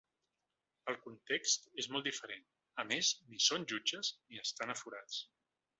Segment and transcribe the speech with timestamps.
[0.93, 2.49] El context és molt diferent;
[2.85, 5.25] a més, ni són jutges ni estan aforats.